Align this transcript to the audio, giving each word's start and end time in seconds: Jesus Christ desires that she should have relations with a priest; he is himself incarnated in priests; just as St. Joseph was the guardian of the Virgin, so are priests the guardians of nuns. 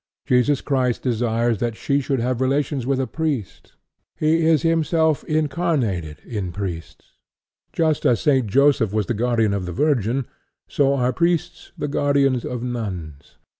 Jesus 0.25 0.61
Christ 0.61 1.03
desires 1.03 1.59
that 1.59 1.75
she 1.75 2.01
should 2.01 2.19
have 2.19 2.41
relations 2.41 2.87
with 2.87 2.99
a 2.99 3.05
priest; 3.05 3.73
he 4.17 4.43
is 4.43 4.63
himself 4.63 5.23
incarnated 5.25 6.17
in 6.25 6.51
priests; 6.51 7.17
just 7.71 8.03
as 8.07 8.19
St. 8.19 8.47
Joseph 8.47 8.91
was 8.93 9.05
the 9.05 9.13
guardian 9.13 9.53
of 9.53 9.67
the 9.67 9.71
Virgin, 9.73 10.25
so 10.67 10.95
are 10.95 11.13
priests 11.13 11.71
the 11.77 11.87
guardians 11.87 12.43
of 12.43 12.63
nuns. 12.63 13.37